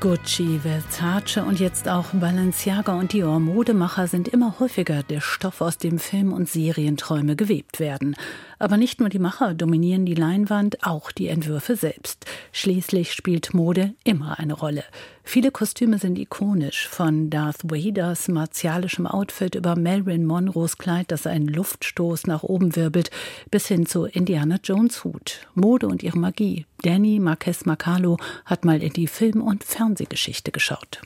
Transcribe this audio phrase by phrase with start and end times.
[0.00, 5.78] Gucci, Versace und jetzt auch Balenciaga und Dior Modemacher sind immer häufiger der Stoff, aus
[5.78, 8.16] dem Film- und Serienträume gewebt werden.
[8.58, 12.24] Aber nicht nur die Macher dominieren die Leinwand, auch die Entwürfe selbst.
[12.52, 14.84] Schließlich spielt Mode immer eine Rolle.
[15.28, 21.48] Viele Kostüme sind ikonisch, von Darth Vaders martialischem Outfit über Marilyn Monroes Kleid, das einen
[21.48, 23.10] Luftstoß nach oben wirbelt,
[23.50, 25.40] bis hin zu Indiana Jones Hut.
[25.54, 26.64] Mode und ihre Magie.
[26.82, 31.00] Danny Marquez Macalo hat mal in die Film- und Fernsehgeschichte geschaut.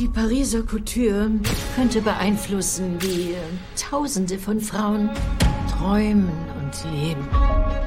[0.00, 1.30] Die Pariser Couture
[1.76, 3.34] könnte beeinflussen, wie
[3.80, 5.10] Tausende von Frauen
[5.70, 7.28] träumen und leben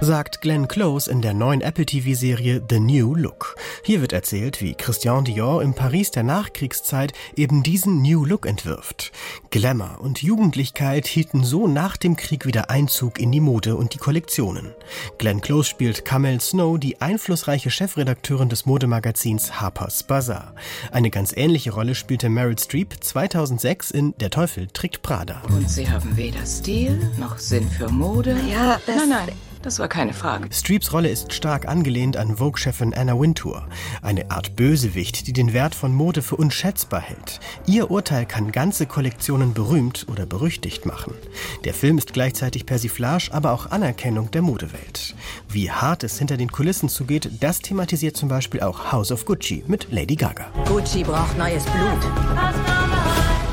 [0.02, 3.56] sagt Glenn Close in der neuen Apple TV-Serie The New Look.
[3.84, 9.12] Hier wird erzählt, wie Christian Dior im Paris der Nachkriegszeit eben diesen New Look entwirft.
[9.50, 13.98] Glamour und Jugendlichkeit hielten so nach dem Krieg wieder Einzug in die Mode und die
[13.98, 14.72] Kollektionen.
[15.18, 20.54] Glenn Close spielt Camel Snow, die einflussreiche Chefredakteurin des Modemagazins Harper's Bazaar.
[20.92, 25.42] Eine ganz ähnliche Rolle spielte Meryl Streep 2006 in Der Teufel trägt Prada.
[25.50, 28.38] Und Sie haben weder Stil noch Sinn für Mode?
[28.52, 29.34] Ja, das nein, nein.
[29.68, 30.48] Das war keine Frage.
[30.50, 33.68] Streeps Rolle ist stark angelehnt an Vogue-Chefin Anna Wintour,
[34.02, 37.42] eine Art Bösewicht, die den Wert von Mode für unschätzbar hält.
[37.66, 41.14] Ihr Urteil kann ganze Kollektionen berühmt oder berüchtigt machen.
[41.66, 45.16] Der Film ist gleichzeitig Persiflage, aber auch Anerkennung der Modewelt.
[45.50, 49.66] Wie hart es hinter den Kulissen zugeht, das thematisiert zum Beispiel auch House of Gucci
[49.68, 50.46] mit Lady Gaga.
[50.66, 52.00] Gucci braucht neues Blut.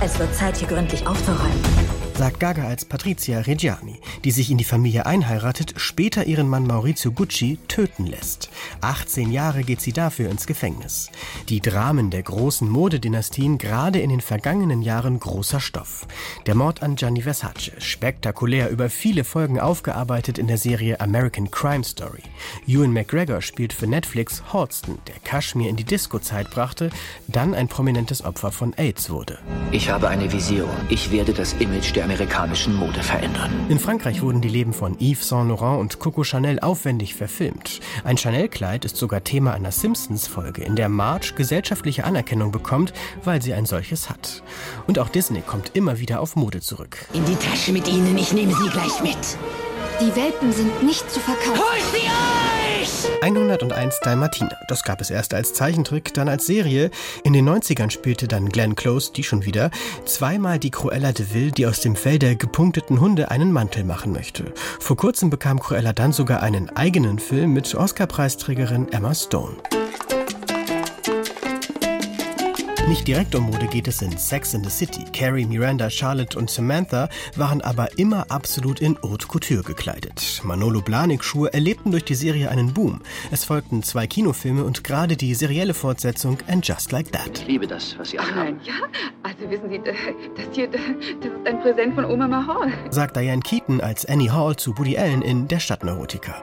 [0.01, 4.65] Es wird Zeit, hier gründlich aufzuräumen sagt Gaga als Patricia Reggiani, die sich in die
[4.65, 8.51] Familie einheiratet, später ihren Mann Maurizio Gucci töten lässt.
[8.83, 11.11] 18 Jahre geht sie dafür ins Gefängnis.
[11.49, 16.07] Die Dramen der großen Modedynastien gerade in den vergangenen Jahren großer Stoff.
[16.47, 21.85] Der Mord an Gianni Versace, spektakulär über viele Folgen aufgearbeitet in der Serie American Crime
[21.85, 22.23] Story.
[22.67, 26.91] Ewan McGregor spielt für Netflix Horston, der Kaschmir in die Disco-Zeit brachte,
[27.27, 29.39] dann ein prominentes Opfer von AIDS wurde.
[29.73, 30.71] Ich habe eine Vision.
[30.89, 33.51] Ich werde das Image der amerikanischen Mode verändern.
[33.69, 37.81] In Frankreich wurden die Leben von Yves Saint Laurent und Coco Chanel aufwendig verfilmt.
[38.05, 42.93] Ein Chanel-Kleid ist sogar Thema einer Simpsons-Folge, in der Marge gesellschaftliche Anerkennung bekommt,
[43.25, 44.43] weil sie ein solches hat.
[44.87, 46.99] Und auch Disney kommt immer wieder auf Mode zurück.
[47.15, 49.19] In die Tasche mit ihnen, ich nehme sie gleich mit.
[50.01, 51.59] Die Welpen sind nicht zu verkaufen.
[51.59, 52.64] Holt sie euch!
[53.23, 54.57] 101 Dalmatiner.
[54.69, 56.91] Das gab es erst als Zeichentrick, dann als Serie.
[57.23, 59.71] In den 90ern spielte dann Glenn Close, die schon wieder,
[60.05, 64.13] zweimal die Cruella de Vil, die aus dem Fell der gepunkteten Hunde einen Mantel machen
[64.13, 64.53] möchte.
[64.81, 69.57] Vor kurzem bekam Cruella dann sogar einen eigenen Film mit Oscar-Preisträgerin Emma Stone.
[72.87, 75.05] Nicht direkt um Mode geht es in Sex in the City.
[75.11, 80.43] Carrie, Miranda, Charlotte und Samantha waren aber immer absolut in Haute Couture gekleidet.
[80.45, 83.01] Manolo Blahnik-Schuhe erlebten durch die Serie einen Boom.
[83.31, 87.31] Es folgten zwei Kinofilme und gerade die serielle Fortsetzung And Just Like That.
[87.39, 88.61] Ich liebe das, was Sie anhaben.
[88.63, 88.75] Ja,
[89.23, 89.97] also wissen Sie, das
[90.53, 92.71] hier, das ist ein Präsent von Oma Mahal.
[92.91, 96.35] Sagt Diane Keaton als Annie Hall zu Woody Allen in Der Stadtneurotiker.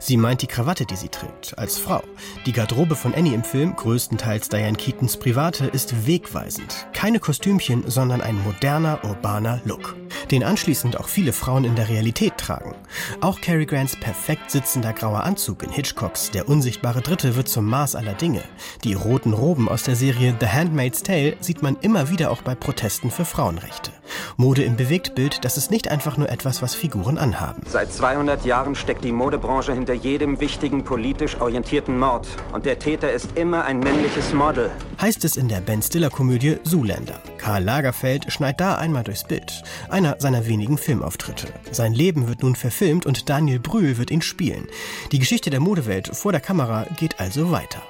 [0.00, 2.02] Sie meint die Krawatte, die sie trägt, als Frau.
[2.46, 6.86] Die Garderobe von Annie im Film, größtenteils Diane Keatons private, ist wegweisend.
[6.92, 9.96] Keine Kostümchen, sondern ein moderner, urbaner Look.
[10.30, 12.76] Den anschließend auch viele Frauen in der Realität tragen.
[13.20, 17.96] Auch Cary Grants perfekt sitzender grauer Anzug in Hitchcocks Der unsichtbare Dritte wird zum Maß
[17.96, 18.42] aller Dinge.
[18.84, 22.54] Die roten Roben aus der Serie The Handmaid's Tale sieht man immer wieder auch bei
[22.54, 23.90] Protesten für Frauenrechte.
[24.36, 27.62] Mode im Bewegtbild, das ist nicht einfach nur etwas, was Figuren anhaben.
[27.66, 32.26] Seit 200 Jahren steckt die Modebranche hinter jedem wichtigen politisch orientierten Mord.
[32.52, 34.70] Und der Täter ist immer ein männliches Model.
[35.00, 37.20] Heißt es in der Ben Stiller-Komödie Zoolander.
[37.38, 39.62] Karl Lagerfeld schneit da einmal durchs Bild.
[39.88, 41.48] Einer seiner wenigen Filmauftritte.
[41.70, 44.66] Sein Leben wird nun verfilmt und Daniel Brühl wird ihn spielen.
[45.12, 47.82] Die Geschichte der Modewelt vor der Kamera geht also weiter.